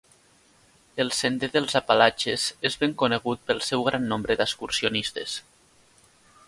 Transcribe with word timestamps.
El 1.03 1.11
Sender 1.17 1.49
dels 1.57 1.75
Apalatxes 1.81 2.47
és 2.71 2.79
ben 2.85 2.97
conegut 3.03 3.45
pel 3.51 3.63
seu 3.69 3.85
gran 3.91 4.09
nombre 4.15 4.39
d'excursionistes. 4.41 5.39